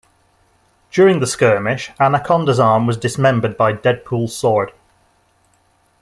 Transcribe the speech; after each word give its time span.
During 0.89 1.19
the 1.19 1.27
skirmish, 1.27 1.91
Anaconda's 1.99 2.59
arm 2.59 2.87
was 2.87 2.97
dismembered 2.97 3.55
by 3.55 3.71
Deadpool's 3.73 4.35
sword. 4.35 4.71